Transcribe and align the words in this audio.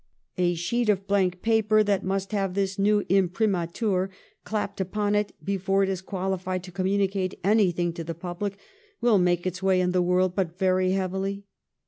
A 0.39 0.55
sheet 0.55 0.89
of 0.89 1.05
blank 1.05 1.43
paper 1.43 1.83
that 1.83 2.03
must 2.03 2.31
have 2.31 2.55
this 2.55 2.79
new 2.79 3.05
imprimatur 3.07 4.09
clapped 4.43 4.81
upon 4.81 5.13
it 5.13 5.35
before 5.43 5.83
it 5.83 5.89
is 5.89 6.01
qualified 6.01 6.63
to 6.63 6.71
communicate 6.71 7.39
anything 7.43 7.93
to 7.93 8.03
the 8.03 8.15
public 8.15 8.57
will 8.99 9.19
make 9.19 9.45
its 9.45 9.61
way 9.61 9.79
in 9.79 9.91
the 9.91 10.01
world 10.01 10.33
but 10.35 10.57
very 10.57 10.93
heavily. 10.93 11.43